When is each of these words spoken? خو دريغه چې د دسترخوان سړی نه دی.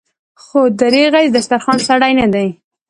خو 0.43 0.59
دريغه 0.81 1.19
چې 1.25 1.29
د 1.31 1.33
دسترخوان 1.35 1.77
سړی 1.87 2.11
نه 2.19 2.27
دی. 2.33 2.47